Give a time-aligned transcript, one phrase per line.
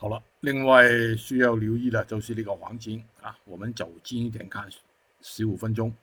[0.00, 4.66] 好了，另外需要留意的就是那个黄金啊，我们走近一点看，
[5.20, 5.94] 十五分钟。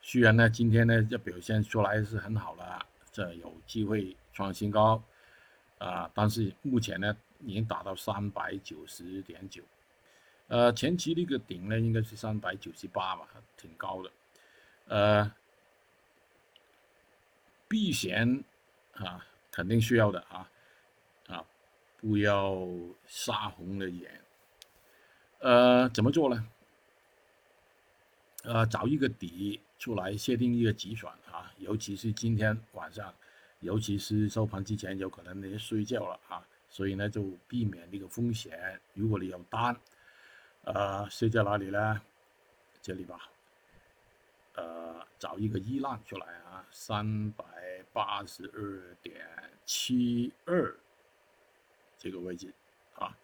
[0.00, 5.02] 虽然呢，今天呢这表现出来是很好了，这有机会创新高
[5.78, 9.64] 啊，但是目前呢已经达到三百九十点九，
[10.46, 13.26] 呃，前期那个顶呢应该是三百九十八吧，
[13.56, 14.10] 挺高的，
[14.86, 15.32] 呃，
[17.66, 18.44] 避险
[18.94, 20.48] 啊，肯定需要的啊。
[22.00, 22.66] 不要
[23.06, 24.10] 杀红了眼，
[25.40, 26.48] 呃，怎么做呢？
[28.42, 33.14] 呃，找一个底出来，设定一个止损啊，尤其是今天晚上，
[33.60, 38.80] 尤其是收盘之前，有可能你睡觉了啊，所以呢，就避免那个风险。
[38.94, 39.76] 如果你有单，
[40.62, 42.00] 呃，设在哪里呢？
[42.80, 43.28] 这里吧，
[44.54, 47.44] 呃，找一个一浪出来啊，三百
[47.92, 49.20] 八十二点
[49.66, 50.74] 七二。
[52.00, 52.50] 这个位置
[52.94, 53.14] 啊，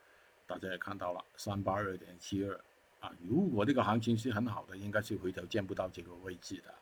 [0.46, 2.60] 大家也看到了，三八二点七二
[3.00, 3.10] 啊。
[3.26, 6.74] 如果这个行情是很好的，应该是回头见不到这个位置的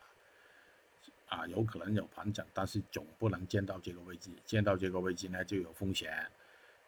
[1.29, 4.29] 啊，有可能有盘整，但是总不能见到这个位置。
[4.45, 6.29] 见到这个位置呢，就有风险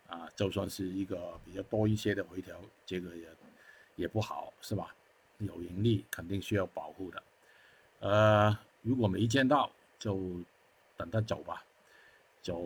[0.09, 0.29] 啊。
[0.35, 3.27] 就算是一个比较多一些的回调，这个也
[3.95, 4.93] 也不好，是吧？
[5.37, 7.23] 有盈利肯定需要保护的。
[8.01, 10.19] 呃，如果没见到，就
[10.97, 11.63] 等它走吧，
[12.41, 12.59] 走。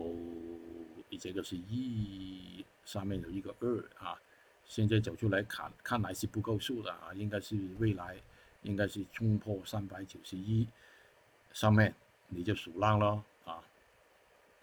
[1.12, 4.18] 你这个是一，上面有一个二啊，
[4.64, 8.16] 现在走出来看，看来是不够数的啊，应该是未来
[8.62, 10.66] 应该是冲破三百九十一，
[11.52, 11.94] 上面
[12.28, 13.62] 你就数浪咯啊，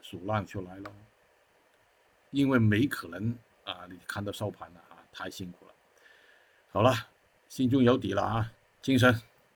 [0.01, 0.91] 数浪出来咯，
[2.31, 5.73] 因为没可能啊，你看到收盘了啊，太辛苦了。
[6.71, 6.91] 好了，
[7.47, 9.21] 心中有底了啊，精神。